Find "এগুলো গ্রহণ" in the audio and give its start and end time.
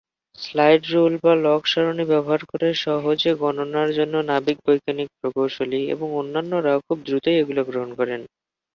7.41-7.89